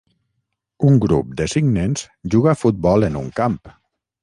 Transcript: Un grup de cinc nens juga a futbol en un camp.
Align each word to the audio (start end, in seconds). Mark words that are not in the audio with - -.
Un 0.91 0.97
grup 1.03 1.35
de 1.41 1.47
cinc 1.53 1.69
nens 1.75 2.05
juga 2.37 2.51
a 2.55 2.59
futbol 2.63 3.09
en 3.11 3.21
un 3.23 3.31
camp. 3.43 3.63